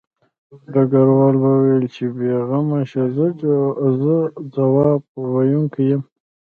ډګروال 0.73 1.35
وویل 1.45 1.83
چې 1.95 2.05
بې 2.15 2.31
غمه 2.49 2.81
شه 2.89 3.03
زه 3.15 3.25
ځواب 4.55 5.01
ویونکی 5.33 5.83
یم 5.91 6.01